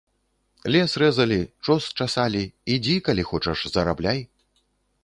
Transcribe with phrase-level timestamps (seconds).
[0.75, 2.43] Лес рэзалі, чос часалі,
[2.77, 4.19] ідзі, калі хочаш, зарабляй.